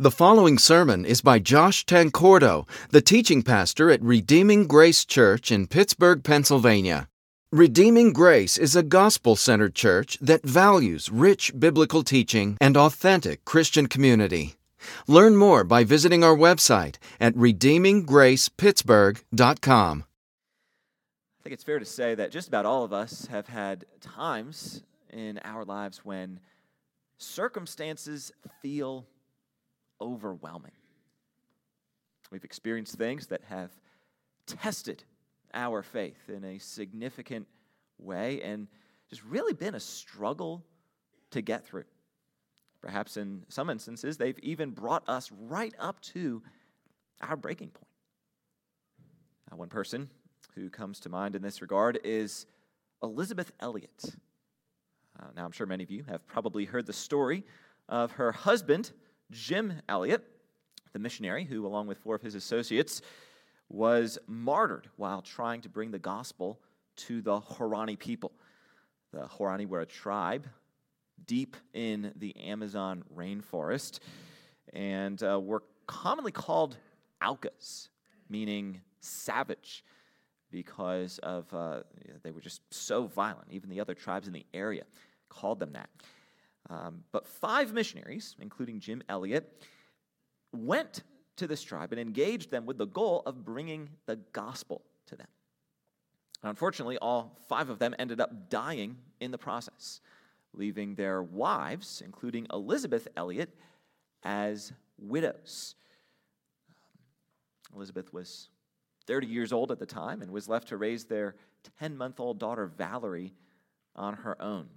[0.00, 5.66] The following sermon is by Josh Tancordo, the teaching pastor at Redeeming Grace Church in
[5.66, 7.08] Pittsburgh, Pennsylvania.
[7.50, 13.88] Redeeming Grace is a gospel centered church that values rich biblical teaching and authentic Christian
[13.88, 14.54] community.
[15.08, 20.04] Learn more by visiting our website at redeeminggracepittsburgh.com.
[21.40, 24.84] I think it's fair to say that just about all of us have had times
[25.12, 26.38] in our lives when
[27.16, 28.30] circumstances
[28.62, 29.04] feel
[30.00, 30.72] overwhelming.
[32.30, 33.70] We've experienced things that have
[34.46, 35.04] tested
[35.54, 37.46] our faith in a significant
[37.98, 38.68] way and
[39.08, 40.64] just really been a struggle
[41.30, 41.84] to get through.
[42.80, 46.42] Perhaps in some instances, they've even brought us right up to
[47.20, 47.86] our breaking point.
[49.50, 50.10] Now, one person
[50.54, 52.46] who comes to mind in this regard is
[53.02, 54.04] Elisabeth Elliot.
[55.18, 57.44] Uh, now, I'm sure many of you have probably heard the story
[57.88, 58.92] of her husband
[59.30, 60.24] Jim Elliot,
[60.92, 63.02] the missionary who, along with four of his associates,
[63.68, 66.58] was martyred while trying to bring the gospel
[66.96, 68.32] to the Huaorani people.
[69.12, 70.46] The Huaorani were a tribe
[71.26, 73.98] deep in the Amazon rainforest
[74.72, 76.76] and uh, were commonly called
[77.22, 77.88] Aucas,
[78.28, 79.84] meaning savage,
[80.50, 81.82] because of uh,
[82.22, 83.48] they were just so violent.
[83.50, 84.84] Even the other tribes in the area
[85.28, 85.90] called them that.
[86.70, 89.62] Um, but five missionaries, including Jim Elliot,
[90.52, 91.02] went
[91.36, 95.28] to this tribe and engaged them with the goal of bringing the gospel to them.
[96.42, 100.00] Unfortunately, all five of them ended up dying in the process,
[100.52, 103.50] leaving their wives, including Elisabeth Elliot,
[104.22, 105.74] as widows.
[107.74, 108.48] Elisabeth was
[109.06, 111.34] 30 years old at the time and was left to raise their
[111.80, 113.32] 10 month old daughter, Valerie,
[113.96, 114.68] on her own.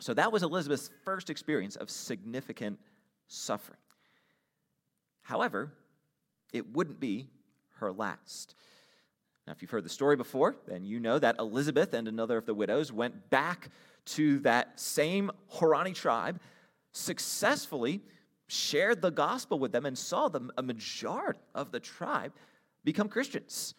[0.00, 2.78] So that was Elisabeth's first experience of significant
[3.26, 3.78] suffering.
[5.22, 5.72] However,
[6.52, 7.28] it wouldn't be
[7.78, 8.54] her last.
[9.46, 12.46] Now, if you've heard the story before, then you know that Elisabeth and another of
[12.46, 13.70] the widows went back
[14.06, 16.40] to that same Huaorani tribe,
[16.92, 18.00] successfully
[18.46, 22.32] shared the gospel with them, and saw a majority of the tribe
[22.84, 23.74] become Christians.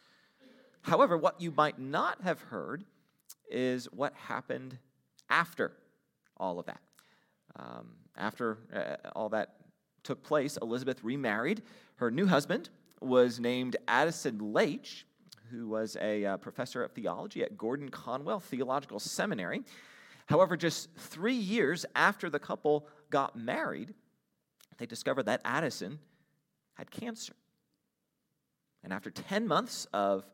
[0.81, 2.83] However, what you might not have heard
[3.49, 4.77] is what happened
[5.29, 5.71] after
[6.39, 6.81] all of that.
[7.55, 9.55] Um, after uh, all that
[10.03, 11.61] took place, Elisabeth remarried.
[11.95, 12.69] Her new husband
[13.01, 15.05] was named Addison Leitch,
[15.51, 19.63] who was a uh, professor of theology at Gordon Conwell Theological Seminary.
[20.27, 23.93] However, just three years after the couple got married,
[24.77, 25.99] they discovered that Addison
[26.75, 27.33] had cancer.
[28.83, 30.25] And after 10 months of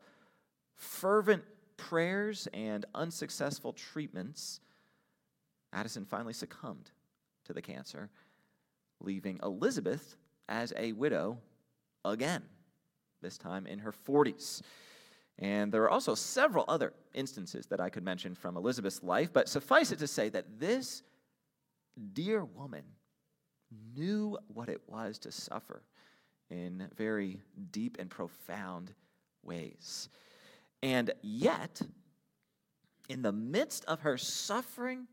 [0.74, 1.42] fervent
[1.76, 4.60] prayers and unsuccessful treatments,
[5.76, 6.90] Addison finally succumbed
[7.44, 8.08] to the cancer,
[9.00, 10.16] leaving Elisabeth
[10.48, 11.38] as a widow
[12.02, 12.42] again,
[13.20, 14.62] this time in her 40s.
[15.38, 19.50] And there are also several other instances that I could mention from Elisabeth's life, but
[19.50, 21.02] suffice it to say that this
[22.14, 22.84] dear woman
[23.94, 25.82] knew what it was to suffer
[26.48, 28.94] in very deep and profound
[29.42, 30.08] ways.
[30.82, 31.82] And yet,
[33.10, 35.06] in the midst of her suffering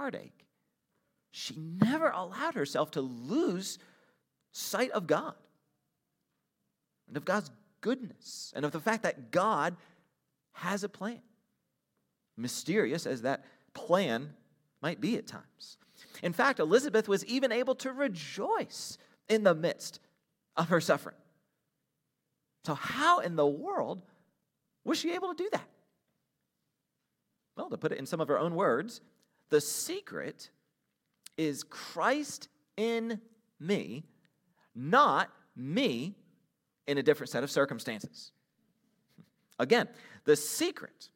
[0.00, 0.46] heartache,
[1.30, 3.78] she never allowed herself to lose
[4.50, 5.34] sight of God
[7.06, 7.50] and of God's
[7.82, 9.76] goodness and of the fact that God
[10.52, 11.20] has a plan.
[12.38, 13.44] Mysterious as that
[13.74, 14.32] plan
[14.80, 15.76] might be at times.
[16.22, 18.96] In fact, Elisabeth was even able to rejoice
[19.28, 20.00] in the midst
[20.56, 21.16] of her suffering.
[22.64, 24.00] So, how in the world
[24.82, 25.68] was she able to do that?
[27.54, 29.02] Well, to put it in some of her own words,
[29.50, 30.50] the secret
[31.36, 33.20] is Christ in
[33.58, 34.04] me,
[34.74, 36.14] not me
[36.86, 38.32] in a different set of circumstances.
[39.58, 39.88] Again,
[40.24, 41.10] the secret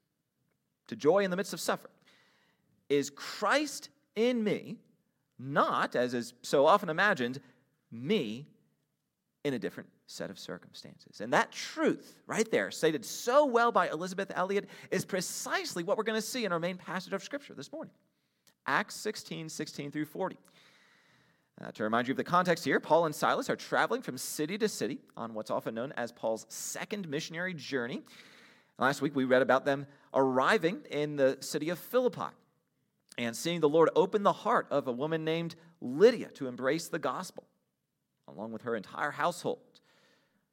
[0.89, 1.95] to joy in the midst of suffering
[2.89, 4.77] is Christ in me,
[5.39, 7.41] not, as is so often imagined,
[7.91, 8.47] me
[9.45, 11.21] in a different set of circumstances.
[11.21, 16.05] And that truth, right there, stated so well by Elisabeth Elliot, is precisely what we're
[16.05, 17.95] going to see in our main passage of Scripture this morning.
[18.67, 20.37] Acts 16, 16 through 40.
[21.61, 24.59] Uh, to remind you of the context here, Paul and Silas are traveling from city
[24.59, 28.03] to city on what's often known as Paul's second missionary journey.
[28.79, 32.35] Last week, we read about them arriving in the city of Philippi
[33.17, 36.99] and seeing the Lord open the heart of a woman named Lydia to embrace the
[36.99, 37.45] gospel,
[38.27, 39.61] along with her entire household.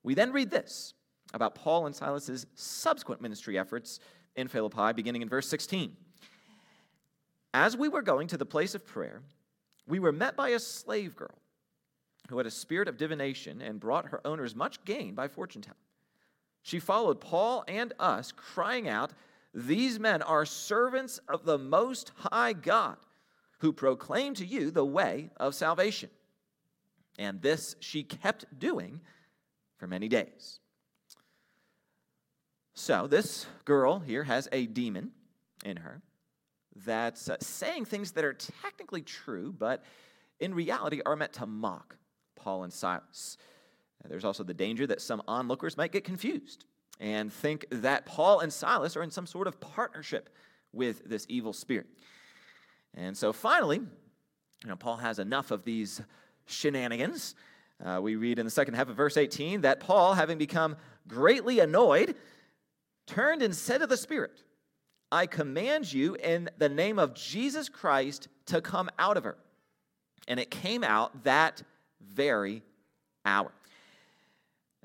[0.04, 0.94] We then read this
[1.34, 4.00] about Paul and Silas's subsequent ministry efforts
[4.36, 5.96] in Philippi, beginning in verse 16.
[7.54, 9.22] As we were going to the place of prayer,
[9.88, 11.38] we were met by a slave girl
[12.30, 15.78] who had a spirit of divination and brought her owners much gain by fortune telling.
[16.64, 19.12] She followed Paul and us, crying out,
[19.54, 22.98] These men are servants of the Most High God,
[23.60, 26.10] who proclaim to you the way of salvation.
[27.20, 29.02] And this she kept doing
[29.78, 30.60] for many days.
[32.74, 35.12] So, this girl here has a demon
[35.66, 36.02] in her
[36.86, 39.84] that's uh, saying things that are technically true, but
[40.40, 41.98] in reality are meant to mock
[42.36, 43.38] Paul and Silas.
[44.08, 46.66] There's also the danger that some onlookers might get confused
[47.00, 50.30] and think that Paul and Silas are in some sort of partnership
[50.74, 51.88] with this evil spirit.
[52.94, 56.02] And so finally, you know, Paul has enough of these
[56.46, 57.36] shenanigans.
[57.84, 60.76] Uh, we read in the second half of verse 18 that Paul, having become
[61.08, 62.16] greatly annoyed,
[63.08, 64.44] turned and said to the Spirit,
[65.12, 69.38] I command you in the name of Jesus Christ to come out of her.
[70.28, 71.62] And it came out that
[72.02, 72.62] very
[73.26, 73.52] hour.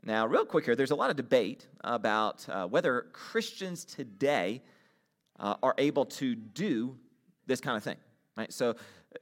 [0.02, 4.62] Now, real quick here, there's a lot of debate about uh, whether Christians today
[5.38, 6.96] uh, are able to do
[7.46, 7.96] this kind of thing.
[8.36, 8.52] Right?
[8.52, 8.76] So,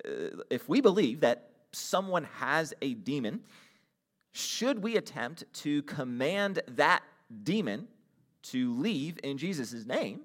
[0.04, 3.40] uh, if we believe that someone has a demon,
[4.32, 7.02] should we attempt to command that
[7.44, 7.88] demon
[8.42, 10.20] to leave in Jesus' name?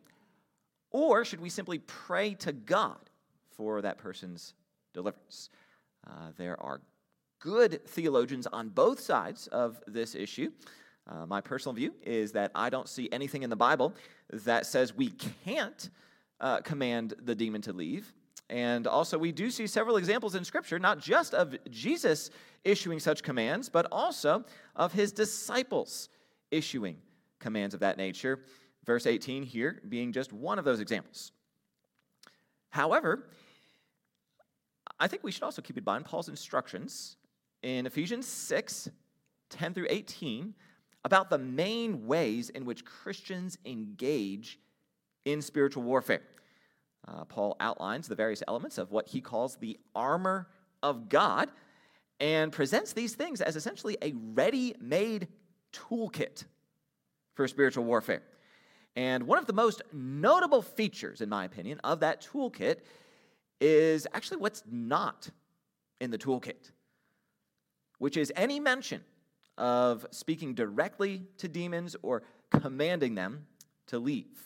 [0.91, 3.09] Or should we simply pray to God
[3.51, 4.53] for that person's
[4.93, 5.49] deliverance?
[6.07, 6.81] Uh, there are
[7.39, 10.51] good theologians on both sides of this issue.
[11.07, 13.95] Uh, my personal view is that I don't see anything in the Bible
[14.31, 15.11] that says we
[15.43, 15.89] can't
[16.39, 18.13] uh, command the demon to leave.
[18.49, 22.31] And also, we do see several examples in Scripture, not just of Jesus
[22.63, 24.43] issuing such commands, but also
[24.75, 26.09] of his disciples
[26.49, 26.97] issuing
[27.39, 28.39] commands of that nature.
[28.89, 31.31] Verse 18 here being just one of those examples.
[32.71, 33.29] However,
[34.99, 37.15] I think we should also keep in mind Paul's instructions
[37.61, 38.89] in Ephesians 6
[39.51, 40.55] 10 through 18
[41.05, 44.57] about the main ways in which Christians engage
[45.23, 46.23] in spiritual warfare.
[47.07, 50.47] Uh, Paul outlines the various elements of what he calls the armor
[50.81, 51.51] of God
[52.19, 55.27] and presents these things as essentially a ready made
[55.73, 56.45] toolkit
[57.35, 58.23] for spiritual warfare.
[58.95, 62.79] And one of the most notable features, in my opinion, of that toolkit
[63.61, 65.29] is actually what's not
[65.99, 66.71] in the toolkit,
[67.97, 69.01] which is any mention
[69.57, 73.45] of speaking directly to demons or commanding them
[73.87, 74.39] to leave.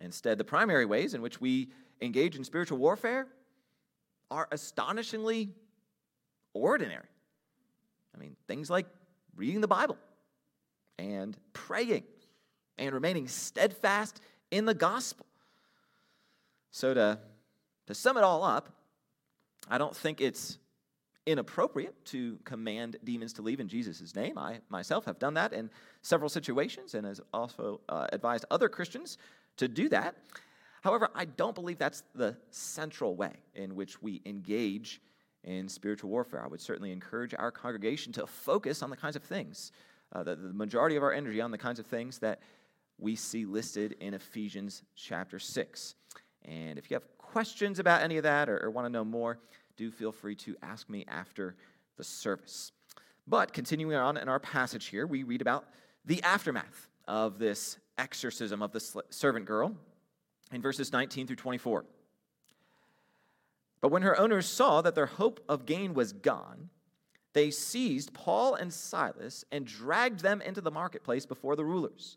[0.00, 1.70] Instead, the primary ways in which we
[2.00, 3.28] engage in spiritual warfare
[4.30, 5.54] are astonishingly
[6.54, 7.06] ordinary.
[8.14, 8.86] I mean, things like
[9.36, 9.96] reading the Bible
[10.98, 12.04] and praying
[12.78, 14.20] and remaining steadfast
[14.50, 15.26] in the gospel.
[16.70, 17.18] So, to,
[17.86, 18.70] to sum it all up,
[19.68, 20.58] I don't think it's
[21.26, 24.36] inappropriate to command demons to leave in Jesus' name.
[24.36, 25.70] I myself have done that in
[26.02, 29.18] several situations and has also uh, advised other Christians
[29.58, 30.16] to do that.
[30.82, 35.00] However, I don't believe that's the central way in which we engage
[35.44, 36.42] in spiritual warfare.
[36.44, 39.70] I would certainly encourage our congregation to focus on the kinds of things,
[40.12, 42.40] uh, the, the majority of our energy on the kinds of things that
[43.02, 45.94] we see listed in Ephesians chapter 6.
[46.44, 49.38] And if you have questions about any of that or, or want to know more,
[49.76, 51.56] do feel free to ask me after
[51.96, 52.70] the service.
[53.26, 55.64] But continuing on in our passage here, we read about
[56.04, 59.74] the aftermath of this exorcism of the servant girl
[60.52, 61.84] in verses 19 through 24.
[63.80, 66.70] But when her owners saw that their hope of gain was gone,
[67.32, 72.16] they seized Paul and Silas and dragged them into the marketplace before the rulers.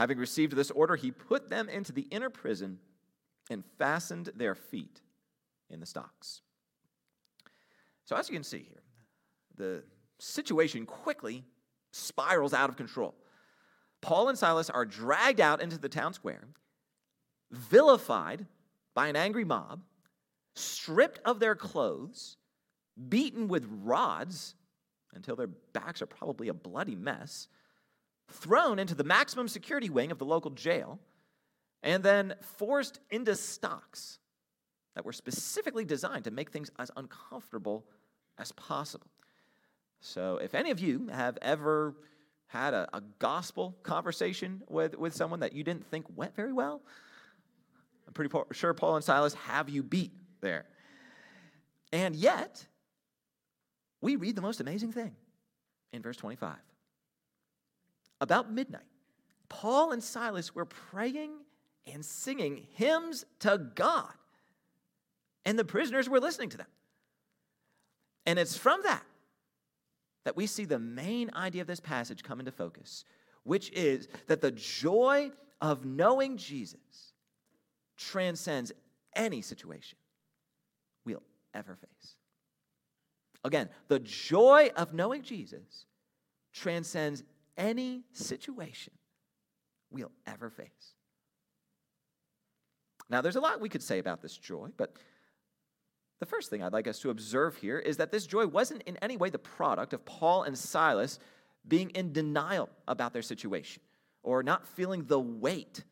[0.00, 2.78] Having received this order, he put them into the inner prison
[3.50, 5.02] and fastened their feet
[5.68, 6.40] in the stocks.
[8.06, 8.82] So, as you can see here,
[9.58, 9.82] the
[10.18, 11.44] situation quickly
[11.92, 13.14] spirals out of control.
[14.00, 16.48] Paul and Silas are dragged out into the town square,
[17.50, 18.46] vilified
[18.94, 19.82] by an angry mob,
[20.54, 22.38] stripped of their clothes,
[23.10, 24.54] beaten with rods
[25.12, 27.48] until their backs are probably a bloody mess
[28.30, 30.98] thrown into the maximum security wing of the local jail,
[31.82, 34.18] and then forced into stocks
[34.94, 37.84] that were specifically designed to make things as uncomfortable
[38.38, 39.06] as possible.
[40.00, 41.94] So, if any of you have ever
[42.46, 46.80] had a, a, gospel conversation with, with someone that you didn't think went very well,
[48.06, 50.64] I'm pretty sure Paul and Silas have you beat there.
[51.92, 52.66] And yet,
[54.00, 55.14] we read the most amazing thing
[55.92, 56.56] in verse 25.
[58.20, 58.82] About midnight,
[59.48, 61.32] Paul and Silas were praying
[61.92, 64.12] and singing hymns to God,
[65.44, 66.66] and the prisoners were listening to them.
[68.26, 69.02] And it's from that
[70.24, 73.04] that we see the main idea of this passage come into focus,
[73.42, 77.14] which is that the joy of knowing Jesus
[77.96, 78.70] transcends
[79.16, 79.98] any situation
[81.04, 81.22] we'll
[81.54, 82.14] ever face.
[83.44, 85.86] Again, the joy of knowing Jesus
[86.52, 87.24] transcends
[87.60, 88.94] any situation
[89.90, 90.94] we'll ever face.
[93.10, 94.96] Now, there's a lot we could say about this joy, but
[96.20, 98.96] the first thing I'd like us to observe here is that this joy wasn't in
[98.98, 101.18] any way the product of Paul and Silas
[101.68, 103.82] being in denial about their situation
[104.22, 105.84] or not feeling the weight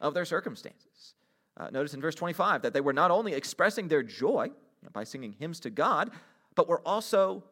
[0.00, 1.14] of their circumstances.
[1.56, 4.50] Uh, notice in verse 25 that they were not only expressing their joy
[4.92, 6.10] by singing hymns to God,
[6.54, 7.44] but were also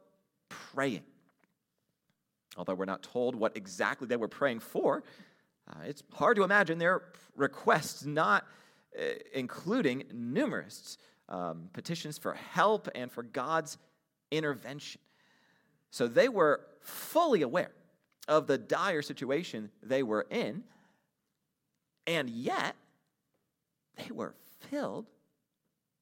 [0.49, 1.03] praying.
[2.57, 5.03] Although we're not told what exactly they were praying for,
[5.69, 7.03] uh, it's hard to imagine their
[7.37, 8.45] requests not
[8.99, 13.79] uh, including numerous um, petitions for help and for God's
[14.31, 15.01] intervention.
[15.91, 17.73] So they were fully aware
[18.29, 20.65] of the dire situation they were in,
[22.07, 22.77] and yet
[23.97, 24.35] they were
[24.71, 25.07] filled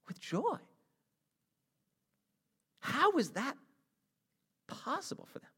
[0.08, 0.58] with joy.
[2.80, 3.56] How was that
[4.66, 5.49] possible for them?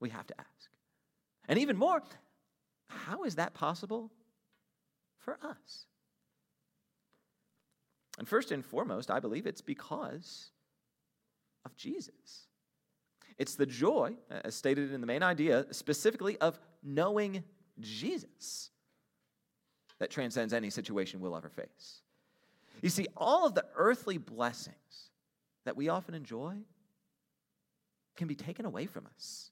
[0.00, 0.70] We have to ask.
[1.48, 2.02] And even more,
[2.88, 4.10] how is that possible
[5.18, 5.86] for us?
[8.18, 10.50] And first and foremost, I believe it's because
[11.64, 12.46] of Jesus.
[13.38, 17.44] It's the joy, as stated in the main idea, specifically of knowing
[17.80, 18.70] Jesus,
[20.00, 22.02] that transcends any situation we'll ever face.
[22.82, 25.10] You see, all of the earthly blessings
[25.64, 26.56] that we often enjoy
[28.16, 29.50] can be taken away from us.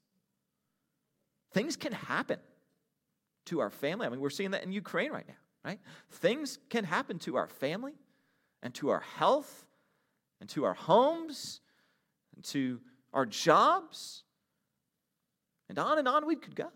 [1.51, 2.39] Things can happen
[3.45, 4.05] to our family.
[4.05, 5.79] I mean, we're seeing that in Ukraine right now, right?
[6.11, 7.93] Things can happen to our family
[8.61, 9.65] and to our health
[10.39, 11.61] and to our homes
[12.35, 12.79] and to
[13.13, 14.23] our jobs.
[15.69, 16.69] And on and on we could go.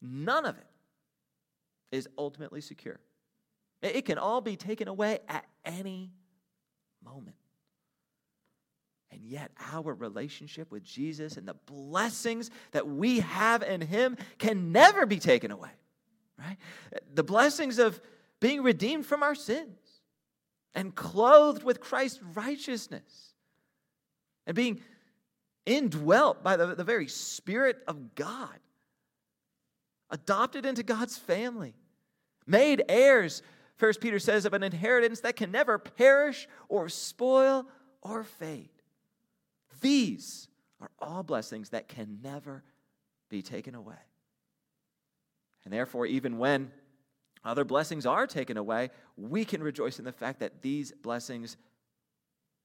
[0.00, 0.66] None of it
[1.90, 3.00] is ultimately secure.
[3.82, 6.12] It can all be taken away at any
[7.04, 7.36] moment.
[9.12, 14.72] And yet, our relationship with Jesus and the blessings that we have in Him can
[14.72, 15.70] never be taken away,
[16.38, 16.56] right?
[17.14, 18.00] The blessings of
[18.40, 19.76] being redeemed from our sins,
[20.74, 23.34] and clothed with Christ's righteousness
[24.46, 24.80] and being
[25.66, 28.58] indwelt by the, the very Spirit of God,
[30.10, 31.74] adopted into God's family,
[32.46, 33.42] made heirs,
[33.76, 37.66] First Peter says, of an inheritance that can never perish or spoil
[38.00, 38.70] or fade.
[39.82, 40.48] These
[40.80, 42.64] are all blessings that can never
[43.28, 43.94] be taken away.
[45.64, 46.72] And therefore, even when
[47.44, 51.56] other blessings are taken away, we can rejoice in the fact that these blessings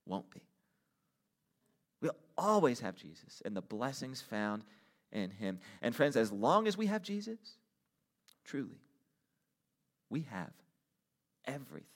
[0.06, 0.42] won't be.
[2.02, 4.64] We'll always have Jesus and the blessings found
[5.12, 5.60] in him.
[5.82, 7.40] And friends, as long as we have Jesus,
[8.46, 8.82] truly,
[10.10, 10.52] we have
[11.46, 11.88] everything.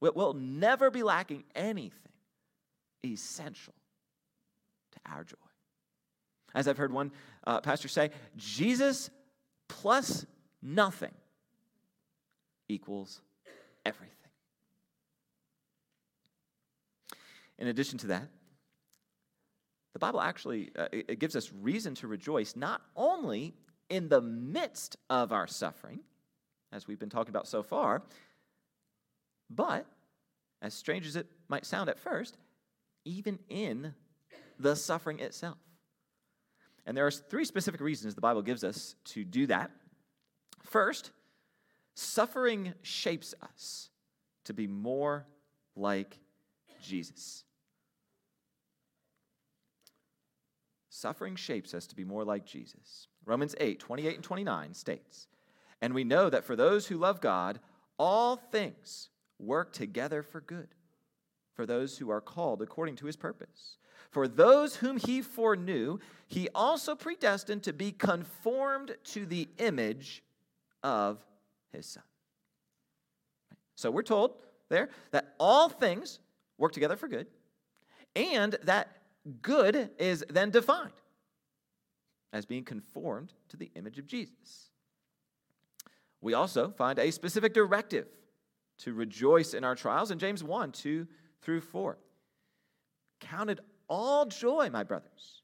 [0.00, 1.98] We'll never be lacking anything
[3.04, 3.74] essential
[4.92, 5.36] to our joy.
[6.54, 7.12] As I've heard one
[7.44, 9.10] uh, pastor say, Jesus
[9.68, 10.26] plus
[10.62, 11.14] nothing
[12.68, 13.20] equals
[13.84, 14.16] everything.
[17.58, 18.28] In addition to that,
[19.92, 23.54] the Bible actually uh, it gives us reason to rejoice not only
[23.88, 26.00] in the midst of our suffering,
[26.72, 28.02] as we've been talking about so far,
[29.50, 29.86] but
[30.62, 32.38] as strange as it might sound at first,
[33.04, 33.94] even in
[34.58, 35.58] the suffering itself.
[36.86, 39.70] And there are three specific reasons the Bible gives us to do that.
[40.64, 41.12] First,
[41.94, 43.90] Suffering shapes us
[44.44, 45.26] to be more
[45.76, 46.18] like
[46.82, 47.44] Jesus.
[50.88, 53.08] Suffering shapes us to be more like Jesus.
[53.26, 55.26] Romans 8, 28 and 29 states,
[55.80, 57.60] And we know that for those who love God,
[57.98, 60.68] all things work together for good,
[61.62, 63.76] for those who are called according to his purpose.
[64.10, 70.24] For those whom he foreknew, he also predestined to be conformed to the image
[70.82, 71.24] of
[71.72, 72.02] his son.
[73.76, 74.34] So we're told
[74.70, 76.18] there that all things
[76.58, 77.28] work together for good,
[78.16, 78.88] and that
[79.40, 80.90] good is then defined
[82.32, 84.70] as being conformed to the image of Jesus.
[86.20, 88.08] We also find a specific directive
[88.78, 91.06] to rejoice in our trials in James 1 2
[91.42, 91.98] through 4.
[93.20, 95.42] Count it all joy, my brothers,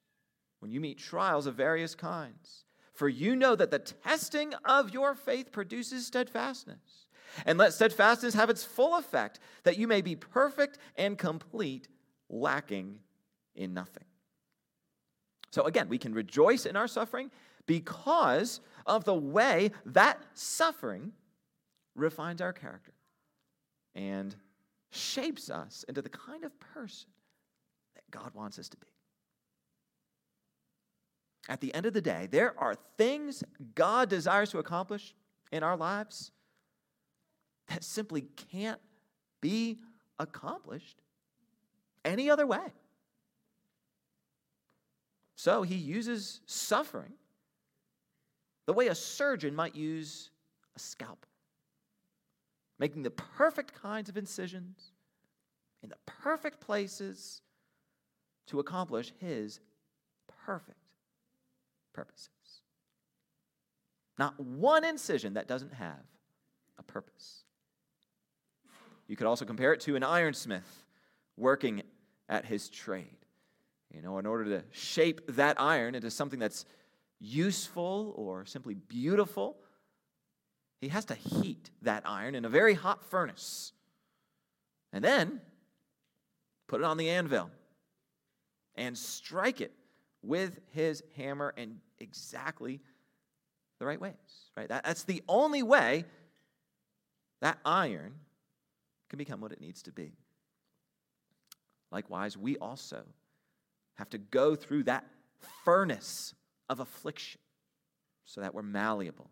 [0.60, 2.64] when you meet trials of various kinds.
[2.94, 7.06] For you know that the testing of your faith produces steadfastness.
[7.46, 11.86] And let steadfastness have its full effect, that you may be perfect and complete,
[12.28, 12.98] lacking
[13.54, 14.04] in nothing.
[15.50, 17.30] So again, we can rejoice in our suffering
[17.66, 21.12] because of the way that suffering
[21.94, 22.92] refines our character
[23.94, 24.34] and
[24.90, 27.10] shapes us into the kind of person
[27.94, 28.86] that God wants us to be.
[31.48, 33.42] At the end of the day, there are things
[33.74, 35.14] God desires to accomplish
[35.50, 36.30] in our lives
[37.68, 38.80] that simply can't
[39.40, 39.78] be
[40.18, 41.00] accomplished
[42.04, 42.72] any other way.
[45.36, 47.12] So he uses suffering
[48.66, 50.30] the way a surgeon might use
[50.76, 51.27] a scalpel,
[52.78, 54.92] making the perfect kinds of incisions
[55.82, 57.40] in the perfect places
[58.46, 59.60] to accomplish his
[60.46, 60.78] perfect
[61.92, 62.28] purposes.
[64.18, 66.02] Not one incision that doesn't have
[66.78, 67.44] a purpose.
[69.06, 70.84] You could also compare it to an ironsmith
[71.36, 71.82] working
[72.28, 73.16] at his trade.
[73.94, 76.66] You know, in order to shape that iron into something that's
[77.20, 79.56] useful or simply beautiful,
[80.80, 83.72] he has to heat that iron in a very hot furnace.
[84.92, 85.40] And then
[86.68, 87.50] put it on the anvil
[88.76, 89.72] and strike it
[90.22, 92.80] with his hammer in exactly
[93.78, 94.14] the right ways.
[94.56, 94.68] Right?
[94.68, 96.04] That, that's the only way
[97.40, 98.14] that iron
[99.08, 100.12] can become what it needs to be.
[101.90, 103.02] Likewise, we also
[103.94, 105.04] have to go through that
[105.64, 106.34] furnace
[106.68, 107.40] of affliction
[108.24, 109.30] so that we're malleable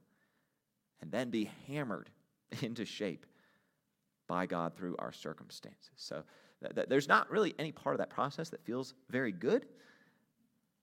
[1.01, 2.11] and then be hammered
[2.63, 3.27] into shape
[4.29, 5.93] by God through our circumstances.
[5.97, 6.23] So
[6.63, 9.67] th- th- there's not really any part of that process that feels very good,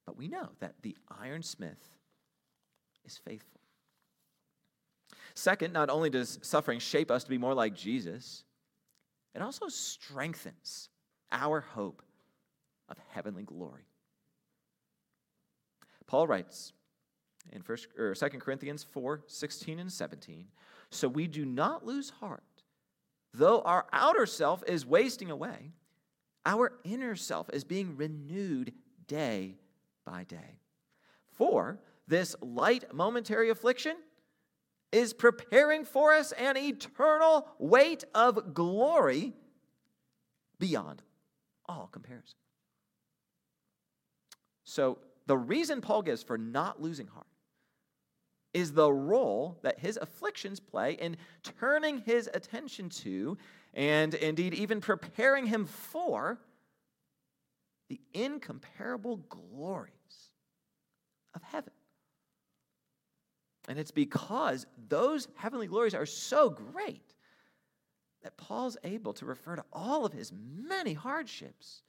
[0.05, 1.81] but we know that the ironsmith
[3.05, 3.59] is faithful.
[5.35, 8.43] Second, not only does suffering shape us to be more like Jesus,
[9.33, 10.89] it also strengthens
[11.31, 12.03] our hope
[12.87, 13.87] of heavenly glory.
[16.05, 16.73] Paul writes
[17.51, 20.47] in first or 2 Corinthians 4 16 and 17
[20.89, 22.43] So we do not lose heart.
[23.33, 25.71] Though our outer self is wasting away,
[26.45, 28.73] our inner self is being renewed
[29.07, 29.55] day
[30.05, 30.59] by day.
[31.31, 33.95] For this light momentary affliction
[34.91, 39.33] is preparing for us an eternal weight of glory
[40.59, 41.01] beyond
[41.65, 42.37] all comparison.
[44.63, 47.25] So, the reason Paul gives for not losing heart
[48.53, 51.17] is the role that his afflictions play in
[51.59, 53.37] turning his attention to,
[53.73, 56.39] and indeed even preparing him for,
[57.89, 59.91] the incomparable glories
[61.35, 61.73] of heaven.
[63.67, 67.13] And it's because those heavenly glories are so great
[68.23, 71.81] that Paul's able to refer to all of his many hardships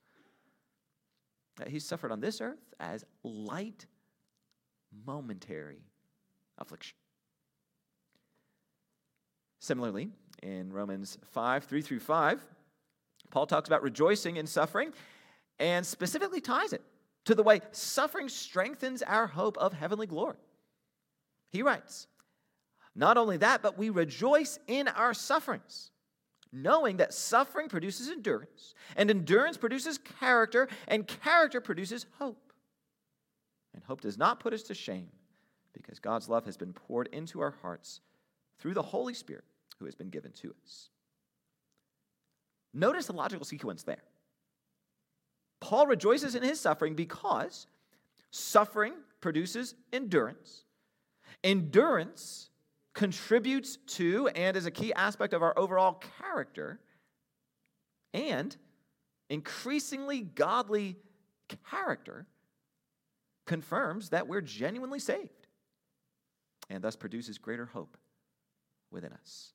[1.57, 3.87] that he suffered on this earth as light,
[5.07, 5.83] momentary
[6.59, 6.97] affliction.
[9.61, 10.11] Similarly,
[10.43, 12.45] in Romans 5 3 through 5,
[13.31, 14.93] Paul talks about rejoicing in suffering
[15.59, 16.83] and specifically ties it
[17.25, 20.37] to the way suffering strengthens our hope of heavenly glory.
[21.51, 22.07] He writes,
[22.95, 25.91] Not only that, but we rejoice in our sufferings
[26.55, 32.53] knowing that suffering produces endurance, and endurance produces character, and character produces hope.
[33.75, 35.09] And hope does not put us to shame,
[35.75, 38.01] because God's love has been poured into our hearts
[38.59, 39.45] through the Holy Spirit
[39.79, 40.89] who has been given to us.
[42.73, 44.03] Notice the logical sequence there.
[45.61, 47.67] Paul rejoices in his suffering because
[48.31, 50.65] suffering produces endurance.
[51.43, 52.51] Endurance
[52.95, 56.81] contributes to and is a key aspect of our overall character,
[58.13, 58.57] and
[59.29, 60.97] increasingly godly
[61.71, 62.27] character
[63.47, 65.44] confirms that we're genuinely saved
[66.71, 67.97] and thus produces greater hope
[68.91, 69.53] within us.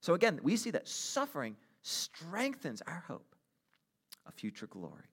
[0.00, 3.34] So again, we see that suffering strengthens our hope
[4.26, 5.10] of future glory.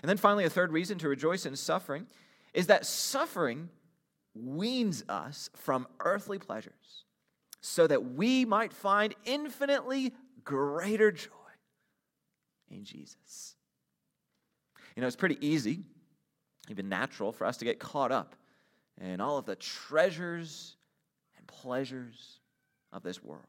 [0.00, 2.06] And then finally, a third reason to rejoice in suffering
[2.54, 3.68] is that suffering
[4.34, 7.04] weans us from earthly pleasures
[7.60, 10.12] so that we might find infinitely
[10.44, 11.28] greater joy
[12.70, 13.54] in Jesus.
[14.96, 15.84] You know, it's pretty easy,
[16.68, 18.34] even natural, for us to get caught up
[19.00, 20.76] and all of the treasures
[21.36, 22.40] and pleasures
[22.92, 23.44] of this world.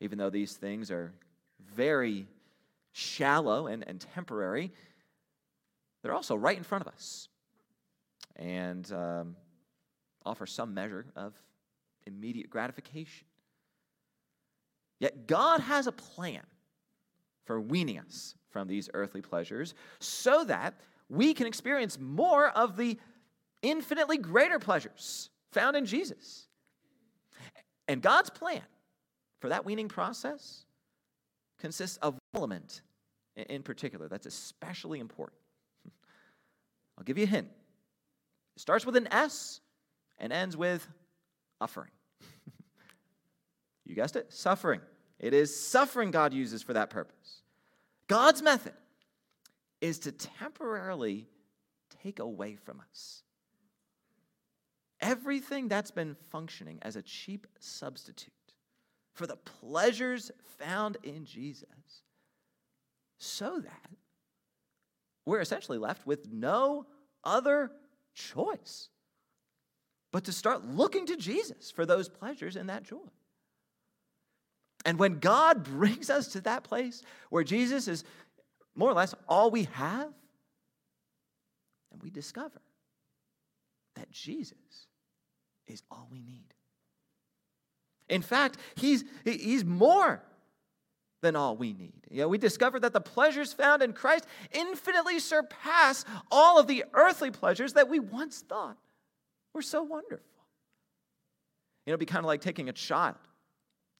[0.00, 1.12] Even though these things are
[1.74, 2.26] very
[2.92, 4.72] shallow and, and temporary,
[6.02, 7.28] they're also right in front of us
[8.36, 9.36] and um,
[10.24, 11.32] offer some measure of
[12.06, 13.26] immediate gratification.
[15.00, 16.42] Yet God has a plan
[17.44, 20.74] for weaning us from these earthly pleasures so that
[21.08, 22.98] we can experience more of the
[23.64, 26.46] infinitely greater pleasures found in Jesus.
[27.88, 28.62] And God's plan
[29.40, 30.64] for that weaning process
[31.58, 32.82] consists of one element
[33.36, 35.40] in particular that's especially important.
[36.98, 37.48] I'll give you a hint.
[38.56, 39.60] It starts with an S
[40.18, 40.86] and ends with
[41.60, 41.90] suffering.
[43.84, 44.80] you guessed it, suffering.
[45.18, 47.42] It is suffering God uses for that purpose.
[48.08, 48.74] God's method
[49.80, 51.28] is to temporarily
[52.02, 53.23] take away from us
[55.04, 58.32] everything that's been functioning as a cheap substitute
[59.12, 61.68] for the pleasures found in Jesus
[63.18, 63.90] so that
[65.26, 66.86] we're essentially left with no
[67.22, 67.70] other
[68.14, 68.88] choice
[70.10, 73.10] but to start looking to Jesus for those pleasures and that joy.
[74.86, 78.04] And when God brings us to that place where Jesus is
[78.74, 80.12] more or less all we have,
[81.92, 82.60] and we discover
[83.94, 84.86] that Jesus
[85.66, 86.54] is all we need.
[88.08, 90.22] In fact, he's, he's more
[91.22, 92.06] than all we need.
[92.10, 96.84] You know, we discover that the pleasures found in Christ infinitely surpass all of the
[96.92, 98.76] earthly pleasures that we once thought
[99.54, 100.20] were so wonderful.
[101.86, 103.16] You know, it'd be kind of like taking a child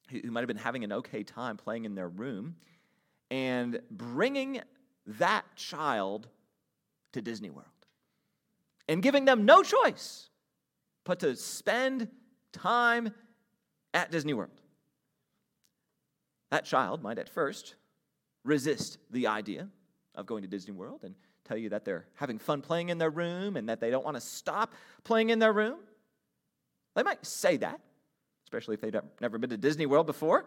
[0.09, 2.55] who might have been having an okay time playing in their room
[3.31, 4.61] and bringing
[5.07, 6.27] that child
[7.13, 7.67] to Disney World
[8.87, 10.29] and giving them no choice
[11.05, 12.09] but to spend
[12.51, 13.13] time
[13.93, 14.61] at Disney World.
[16.51, 17.75] That child might at first
[18.43, 19.69] resist the idea
[20.13, 21.15] of going to Disney World and
[21.45, 24.15] tell you that they're having fun playing in their room and that they don't want
[24.15, 25.77] to stop playing in their room.
[26.95, 27.79] They might say that,
[28.45, 30.45] especially if they've never been to Disney World before.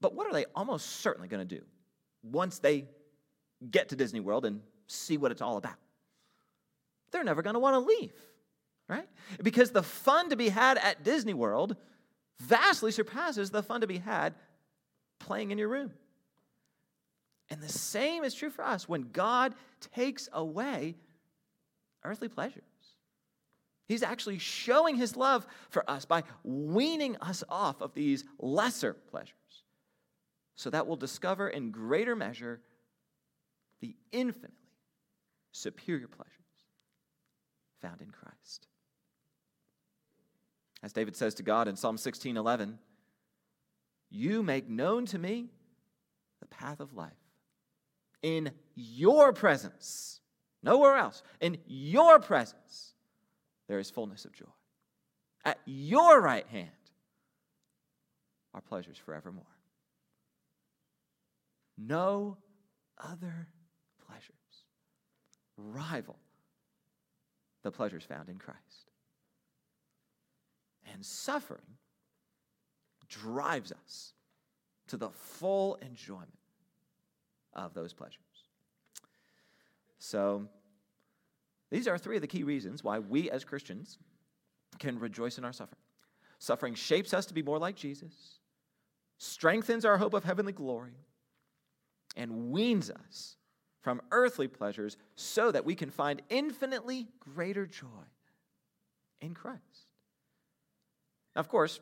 [0.00, 1.62] But what are they almost certainly going to do
[2.22, 2.86] once they
[3.70, 5.74] get to Disney World and see what it's all about?
[7.10, 8.12] They're never going to want to leave,
[8.88, 9.08] right?
[9.42, 11.76] Because the fun to be had at Disney World
[12.40, 14.34] vastly surpasses the fun to be had
[15.18, 15.92] playing in your room.
[17.50, 19.54] And the same is true for us when God
[19.92, 20.96] takes away
[22.04, 22.62] earthly pleasures.
[23.86, 29.32] He's actually showing his love for us by weaning us off of these lesser pleasures
[30.56, 32.60] so that we'll discover in greater measure
[33.80, 34.56] the infinitely
[35.52, 36.34] superior pleasures
[37.80, 38.66] found in Christ.
[40.82, 42.78] As David says to God in Psalm 16:11,
[44.10, 45.50] "You make known to me
[46.40, 47.12] the path of life
[48.22, 50.20] in your presence,
[50.62, 51.22] nowhere else.
[51.40, 52.94] In your presence,
[53.68, 54.46] there is fullness of joy.
[55.44, 56.70] At your right hand
[58.54, 59.44] are pleasures forevermore.
[61.76, 62.38] No
[62.98, 63.48] other
[64.06, 64.34] pleasures
[65.56, 66.18] rival
[67.62, 68.87] the pleasures found in Christ.
[70.92, 71.60] And suffering
[73.08, 74.12] drives us
[74.88, 76.32] to the full enjoyment
[77.54, 78.22] of those pleasures.
[79.98, 80.48] So,
[81.70, 83.98] these are three of the key reasons why we as Christians
[84.78, 85.80] can rejoice in our suffering.
[86.38, 88.38] Suffering shapes us to be more like Jesus,
[89.18, 90.96] strengthens our hope of heavenly glory,
[92.16, 93.36] and weans us
[93.80, 97.86] from earthly pleasures so that we can find infinitely greater joy
[99.20, 99.62] in Christ.
[101.36, 101.80] Of course,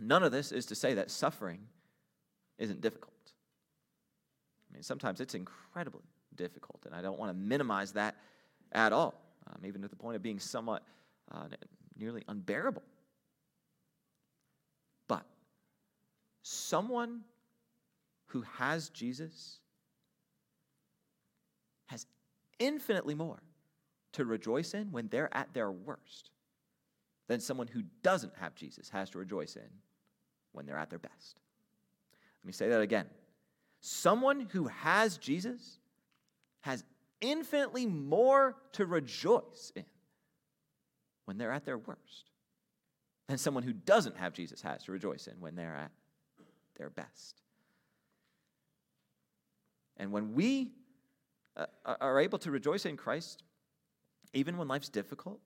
[0.00, 1.60] none of this is to say that suffering
[2.58, 3.14] isn't difficult.
[4.70, 6.02] I mean, sometimes it's incredibly
[6.34, 8.16] difficult, and I don't want to minimize that
[8.72, 9.14] at all,
[9.46, 10.82] um, even to the point of being somewhat
[11.32, 11.46] uh,
[11.98, 12.82] nearly unbearable.
[15.08, 15.24] But
[16.42, 17.22] someone
[18.26, 19.58] who has Jesus
[21.86, 22.06] has
[22.58, 23.40] infinitely more
[24.12, 26.30] to rejoice in when they're at their worst
[27.28, 29.68] than someone who doesn't have Jesus has to rejoice in
[30.52, 31.38] when they're at their best.
[32.42, 33.06] Let me say that again.
[33.80, 35.78] Someone who has Jesus
[36.62, 36.84] has
[37.20, 39.84] infinitely more to rejoice in
[41.26, 42.30] when they're at their worst
[43.28, 45.92] than someone who doesn't have Jesus has to rejoice in when they're at
[46.76, 47.42] their best.
[49.98, 50.70] And when we
[51.56, 53.42] uh, are able to rejoice in Christ
[54.32, 55.40] even when life's difficult,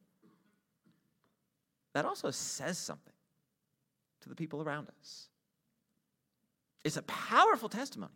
[1.94, 3.12] that also says something
[4.22, 5.28] to the people around us.
[6.84, 8.12] It's a powerful testimony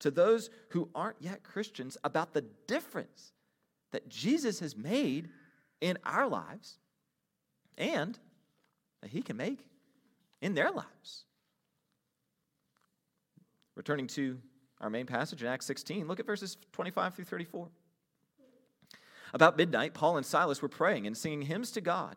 [0.00, 3.32] to those who aren't yet Christians about the difference
[3.92, 5.30] that Jesus has made
[5.80, 6.78] in our lives
[7.78, 8.18] and
[9.00, 9.60] that he can make
[10.40, 11.24] in their lives.
[13.74, 14.38] Returning to
[14.80, 17.68] our main passage in Acts 16, look at verses 25 through 34.
[19.34, 22.16] About midnight, Paul and Silas were praying and singing hymns to God,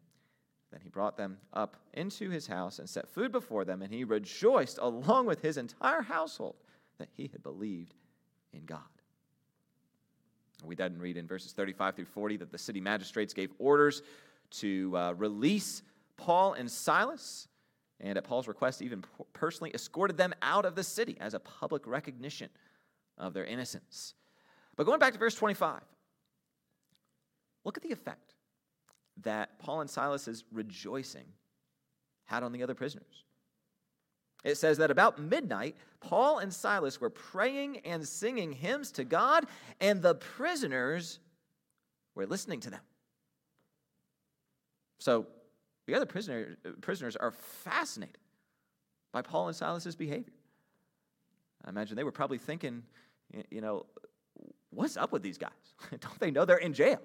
[0.71, 4.03] Then he brought them up into his house and set food before them, and he
[4.03, 6.55] rejoiced along with his entire household
[6.97, 7.93] that he had believed
[8.53, 8.79] in God.
[10.63, 14.01] We then read in verses 35 through 40 that the city magistrates gave orders
[14.51, 15.81] to uh, release
[16.17, 17.47] Paul and Silas
[17.99, 19.03] and at Paul's request, even
[19.33, 22.49] personally escorted them out of the city as a public recognition
[23.17, 24.15] of their innocence.
[24.75, 25.81] But going back to verse 25,
[27.63, 28.30] look at the effect
[29.23, 31.25] that Paul and Silas's rejoicing
[32.25, 33.25] had on the other prisoners.
[34.43, 39.45] It says that about midnight, Paul and Silas were praying and singing hymns to God,
[39.79, 41.19] and the prisoners
[42.15, 42.81] were listening to them.
[44.99, 45.27] So
[45.87, 48.17] the other prisoner, prisoners are fascinated
[49.11, 50.33] by Paul and Silas's behavior.
[51.63, 52.83] I imagine they were probably thinking,
[53.51, 53.85] you know,
[54.71, 55.51] what's up with these guys?
[55.99, 57.01] Don't they know they're in jail?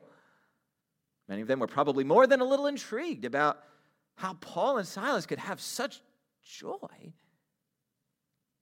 [1.29, 3.63] Many of them were probably more than a little intrigued about
[4.17, 6.01] how Paul and Silas could have such
[6.43, 7.13] joy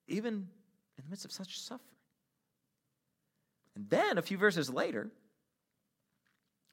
[0.07, 0.35] even
[0.98, 1.81] in the midst of such suffering.
[3.74, 5.11] And then a few verses later,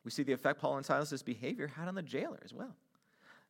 [0.03, 2.75] we see the effect Paul and Silas's behavior had on the jailer as well.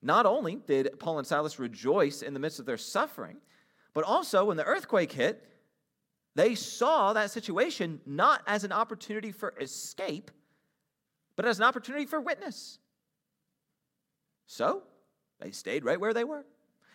[0.01, 3.37] Not only did Paul and Silas rejoice in the midst of their suffering,
[3.93, 5.47] but also when the earthquake hit,
[6.35, 10.31] they saw that situation not as an opportunity for escape,
[11.35, 12.79] but as an opportunity for witness.
[14.45, 14.83] So
[15.39, 16.45] they stayed right where they were.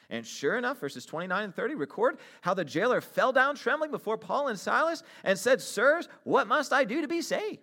[0.08, 4.16] And sure enough, verses 29 and 30 record how the jailer fell down trembling before
[4.16, 7.58] Paul and Silas and said, Sirs, what must I do to be saved?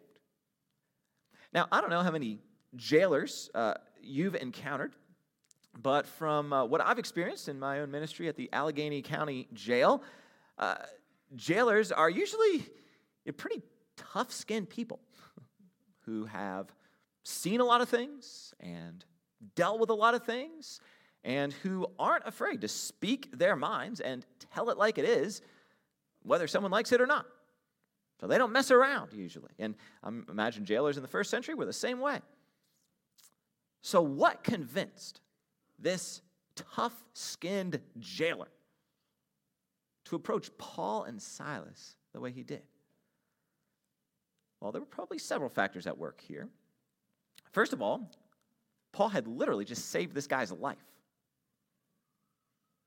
[1.53, 2.39] Now, I don't know how many
[2.75, 4.93] jailers uh, you've encountered.
[5.81, 10.03] But from uh, what I've experienced in my own ministry at the Allegheny County Jail,
[10.59, 10.75] uh,
[11.35, 12.67] jailers are usually
[13.37, 13.63] pretty
[13.95, 14.99] tough skinned people
[16.05, 16.67] who have
[17.23, 19.03] seen a lot of things and
[19.55, 20.79] dealt with a lot of things
[21.23, 25.41] and who aren't afraid to speak their minds and tell it like it is,
[26.23, 27.25] whether someone likes it or not.
[28.19, 29.51] So they don't mess around usually.
[29.59, 32.19] And I imagine jailers in the first century were the same way.
[33.81, 35.19] So, what convinced
[35.77, 36.21] this
[36.55, 38.47] tough skinned jailer
[40.05, 42.63] to approach Paul and Silas the way he did?
[44.63, 46.47] Well, there were probably several factors at work here.
[47.51, 48.09] First of all,
[48.93, 50.77] Paul had literally just saved this guy's life.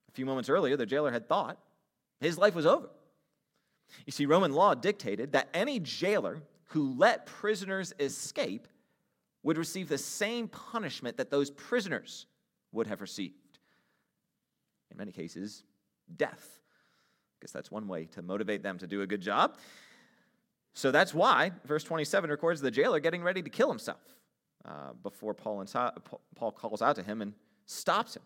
[0.08, 1.58] A few moments earlier, the jailer had thought
[2.18, 2.88] his life was over.
[4.06, 8.68] You see, Roman law dictated that any jailer who let prisoners escape
[9.42, 12.24] would receive the same punishment that those prisoners
[12.72, 13.58] would have received.
[14.90, 15.62] In many cases,
[16.16, 16.58] death.
[16.58, 19.58] I guess that's one way to motivate them to do a good job.
[20.76, 24.02] So that's why verse 27 records the jailer getting ready to kill himself
[24.66, 25.74] uh, before Paul, and
[26.34, 27.32] Paul calls out to him and
[27.64, 28.22] stops him.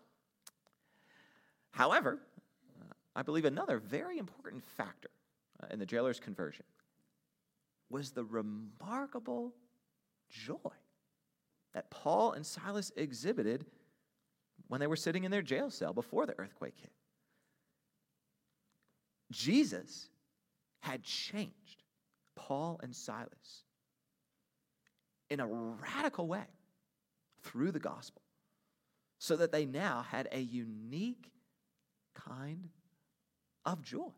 [1.71, 2.19] However,
[2.77, 5.09] uh, I believe another very important factor
[5.63, 6.65] uh, in the jailer's conversion
[7.89, 9.53] was the remarkable
[10.29, 10.75] joy
[11.73, 13.65] that Paul and Silas exhibited
[14.67, 16.91] when they were sitting in their jail cell before the earthquake hit.
[19.31, 20.09] Jesus
[20.81, 21.80] had changed
[22.35, 23.63] Paul and Silas
[25.29, 26.45] in a radical way
[27.43, 28.21] through the gospel
[29.17, 31.31] so that they now had a unique
[32.13, 32.69] kind
[33.65, 34.11] of joy.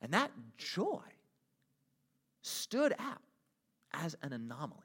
[0.00, 1.02] And that joy
[2.42, 3.22] stood out
[3.92, 4.80] as an anomaly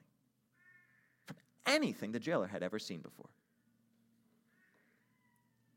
[1.26, 3.28] from anything the jailer had ever seen before.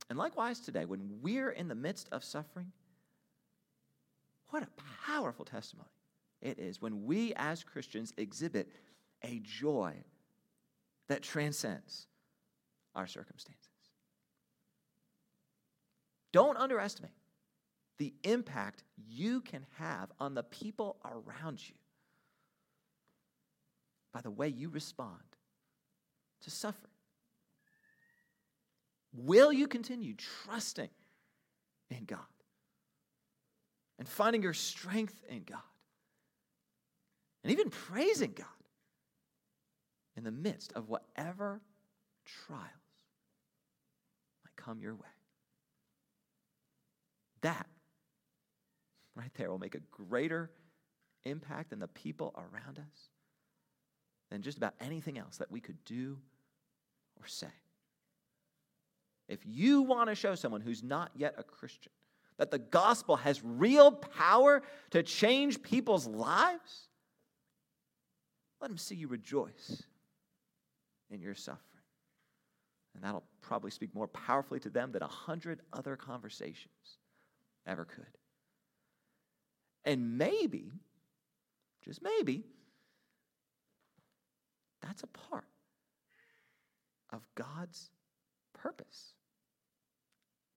[0.10, 2.72] And likewise today, when we're in the midst of suffering,
[4.50, 4.68] what a
[5.06, 5.90] powerful testimony
[6.42, 8.70] it is when we as Christians exhibit
[9.24, 9.96] a joy
[11.08, 12.08] that transcends
[12.96, 13.62] our circumstances.
[16.32, 17.12] Don't underestimate
[17.98, 21.76] the impact you can have on the people around you
[24.14, 25.22] by the way you respond
[26.42, 26.92] to suffering.
[29.14, 30.90] Will you continue trusting
[31.90, 32.20] in God
[34.00, 35.60] and finding your strength in God
[37.44, 38.48] and even praising God
[40.18, 41.62] in the midst of whatever
[42.26, 42.62] trials
[44.44, 45.02] might come your way?
[47.42, 47.68] That
[49.16, 50.52] right there will make a greater
[51.24, 53.10] impact than the people around us
[54.30, 56.18] than just about anything else that we could do
[57.20, 57.48] or say.
[59.28, 61.92] If you want to show someone who's not yet a Christian
[62.38, 66.90] that the gospel has real power to change people's lives,
[68.62, 69.84] let them see you rejoice
[71.10, 71.62] in your suffering.
[72.94, 76.98] And that'll probably speak more powerfully to them than a hundred other conversations
[77.68, 78.06] ever could.
[79.84, 80.72] And maybe,
[81.84, 82.44] just maybe,
[84.82, 85.46] that's a part
[87.12, 87.92] of God's
[88.54, 89.14] purpose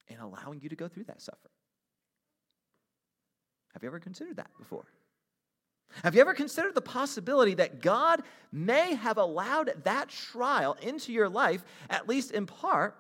[0.09, 1.53] in allowing you to go through that suffering.
[3.79, 4.87] Have you ever considered that before?
[6.03, 11.29] Have you ever considered the possibility that God may have allowed that trial into your
[11.29, 12.97] life, at least in part,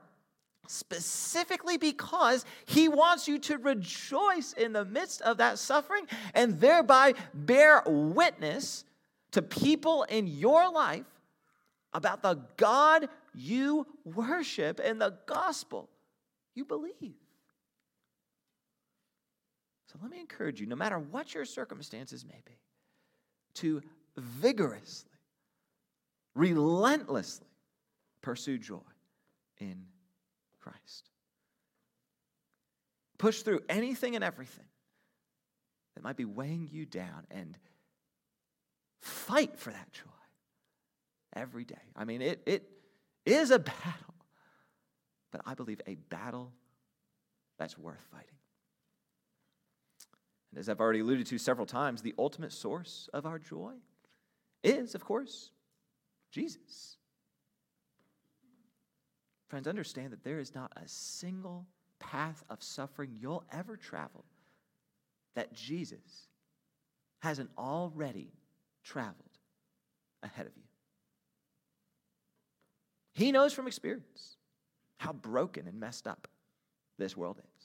[0.68, 7.14] specifically because He wants you to rejoice in the midst of that suffering and thereby
[7.34, 8.84] bear witness
[9.32, 11.06] to people in your life
[11.92, 15.88] about the God you worship and the gospel
[16.54, 17.16] you believe?
[19.90, 22.58] So let me encourage you, no matter what your circumstances may be,
[23.54, 23.80] to
[24.16, 25.10] vigorously,
[26.34, 27.48] relentlessly
[28.20, 28.78] pursue joy
[29.58, 29.86] in
[30.60, 31.10] Christ.
[33.18, 34.66] Push through anything and everything
[35.94, 37.56] that might be weighing you down and
[39.00, 40.04] fight for that joy
[41.34, 41.76] every day.
[41.96, 42.68] I mean, it, it
[43.24, 44.14] is a battle,
[45.32, 46.52] but I believe a battle
[47.58, 48.37] that's worth fighting.
[50.50, 53.74] And as I've already alluded to several times, the ultimate source of our joy
[54.62, 55.50] is, of course,
[56.30, 56.96] Jesus.
[59.48, 61.66] Friends, understand that there is not a single
[61.98, 64.24] path of suffering you'll ever travel
[65.34, 66.28] that Jesus
[67.20, 68.32] hasn't already
[68.84, 69.38] traveled
[70.22, 70.62] ahead of you.
[73.14, 74.36] He knows from experience
[74.98, 76.28] how broken and messed up
[76.98, 77.64] this world is.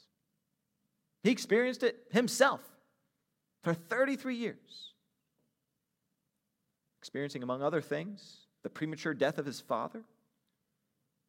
[1.24, 2.62] He experienced it himself
[3.63, 4.93] for 33 years,
[6.99, 10.04] experiencing, among other things, the premature death of his father,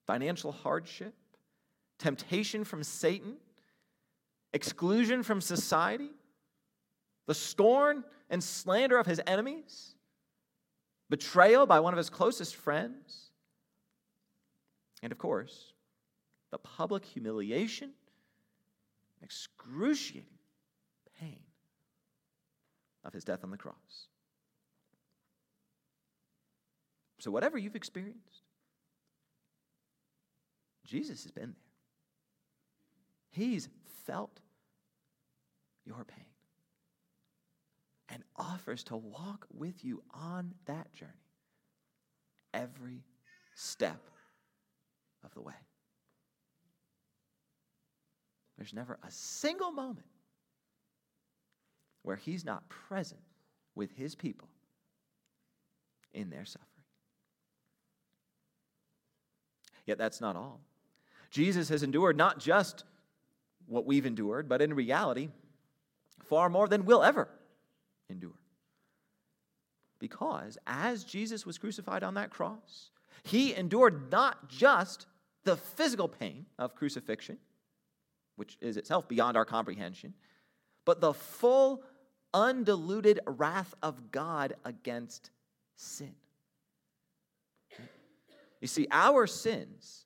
[0.06, 1.14] financial hardship,
[1.98, 3.36] temptation from Satan,
[4.52, 6.10] exclusion from society,
[7.26, 9.94] the scorn and slander of his enemies,
[11.08, 13.30] betrayal by one of his closest friends,
[15.02, 15.72] and of course,
[16.50, 17.90] the public humiliation,
[19.22, 20.28] excruciating
[23.04, 24.08] of his death on the cross.
[27.20, 28.42] So, whatever you've experienced,
[30.84, 33.44] Jesus has been there.
[33.44, 33.68] He's
[34.06, 34.40] felt
[35.84, 36.26] your pain
[38.08, 41.12] and offers to walk with you on that journey
[42.52, 43.02] every
[43.54, 44.00] step
[45.24, 45.54] of the way.
[48.56, 50.06] There's never a single moment
[52.04, 53.20] where he's not present
[53.74, 54.48] with his people
[56.12, 56.68] in their suffering.
[59.86, 60.60] Yet that's not all.
[61.30, 62.84] Jesus has endured not just
[63.66, 65.30] what we've endured, but in reality,
[66.22, 67.28] far more than we'll ever
[68.08, 68.38] endure.
[69.98, 72.90] Because as Jesus was crucified on that cross,
[73.22, 75.06] he endured not just
[75.44, 77.38] the physical pain of crucifixion,
[78.36, 80.14] which is itself beyond our comprehension,
[80.84, 81.82] but the full,
[82.34, 85.30] undiluted wrath of God against
[85.76, 86.14] sin.
[88.60, 90.04] You see, our sins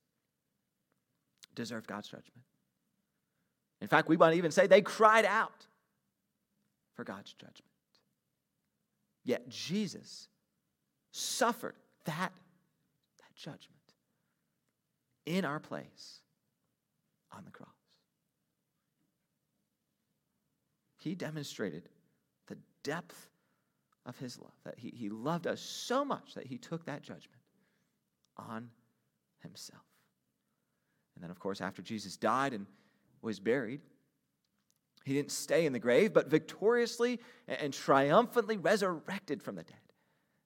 [1.55, 2.43] deserve God's judgment.
[3.81, 5.67] In fact, we might even say they cried out
[6.95, 7.65] for God's judgment.
[9.25, 10.29] Yet Jesus
[11.13, 12.33] suffered that,
[13.19, 13.79] that judgment
[15.27, 16.21] in our place
[17.33, 17.69] on the cross.
[20.97, 21.89] He demonstrated
[22.83, 23.29] depth
[24.07, 27.43] of his love, that he, he loved us so much that he took that judgment
[28.37, 28.71] on
[29.43, 29.83] himself.
[31.15, 32.67] And then, of course, after Jesus died and
[33.23, 33.81] was buried,
[35.05, 39.77] he didn't stay in the grave, but victoriously and triumphantly resurrected from the dead.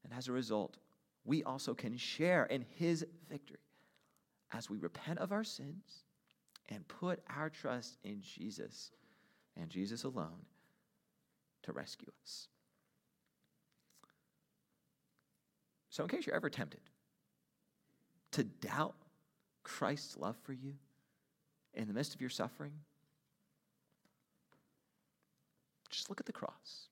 [0.05, 0.77] And as a result,
[1.25, 3.59] we also can share in his victory
[4.53, 6.05] as we repent of our sins
[6.69, 8.91] and put our trust in Jesus
[9.57, 10.47] and Jesus alone
[11.63, 12.49] to rescue us.
[15.91, 16.81] So, in case you're ever tempted
[18.33, 18.95] to doubt
[19.63, 20.75] Christ's love for you
[21.75, 22.73] in the midst of your suffering,
[25.91, 26.89] just look at the cross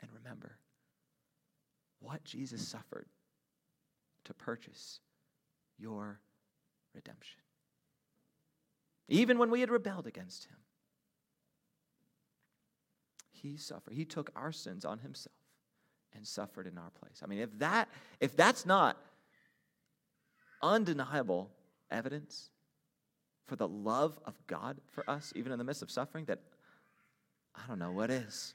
[0.00, 0.58] and remember
[1.98, 3.06] what Jesus suffered
[4.24, 5.00] to purchase
[5.78, 6.20] your
[6.94, 7.40] redemption.
[9.08, 10.56] Even when we had rebelled against him,
[13.50, 13.94] he suffered.
[13.94, 15.34] He took our sins on himself
[16.14, 17.20] and suffered in our place.
[17.22, 17.88] I mean, if that
[18.20, 18.96] if that's not
[20.62, 21.50] undeniable
[21.90, 22.50] evidence
[23.46, 26.40] for the love of God for us, even in the midst of suffering, that
[27.54, 28.54] I don't know what is.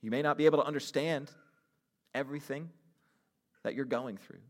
[0.00, 1.30] You may not be able to understand
[2.14, 2.70] everything
[3.62, 4.40] that you're going through,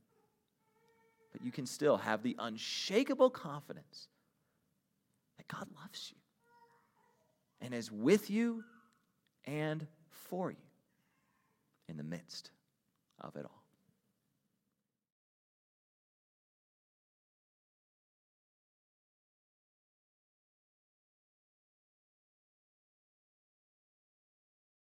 [1.33, 4.07] but you can still have the unshakable confidence
[5.37, 6.20] that God loves you
[7.61, 8.65] and is with you
[9.45, 10.57] and for you
[11.89, 12.51] in the midst
[13.21, 13.60] of it all.